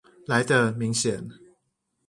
[0.25, 1.29] 來的明顯